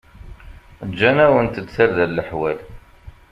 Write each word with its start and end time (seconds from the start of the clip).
Ǧǧan-awent-d 0.89 1.67
tarda 1.75 2.05
leḥwal. 2.07 2.57